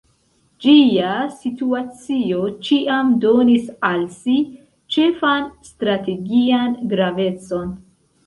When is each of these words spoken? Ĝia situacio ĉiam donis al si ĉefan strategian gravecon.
Ĝia 0.65 1.09
situacio 1.41 2.39
ĉiam 2.69 3.11
donis 3.25 3.69
al 3.91 4.07
si 4.15 4.39
ĉefan 4.95 5.45
strategian 5.69 6.73
gravecon. 6.95 7.71